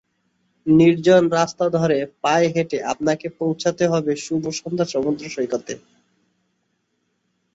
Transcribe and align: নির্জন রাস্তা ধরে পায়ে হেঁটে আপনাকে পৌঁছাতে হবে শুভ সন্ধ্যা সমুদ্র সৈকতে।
নির্জন 0.67 1.23
রাস্তা 1.31 1.65
ধরে 1.69 1.97
পায়ে 2.21 2.47
হেঁটে 2.55 2.77
আপনাকে 2.83 3.27
পৌঁছাতে 3.39 3.83
হবে 3.87 4.11
শুভ 4.17 4.43
সন্ধ্যা 4.51 4.85
সমুদ্র 4.85 5.23
সৈকতে। 5.29 5.73